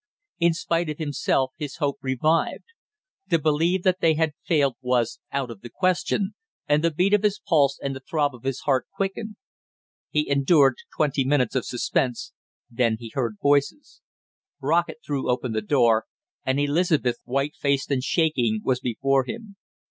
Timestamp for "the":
5.61-5.69, 6.83-6.89, 7.95-7.99, 15.51-15.61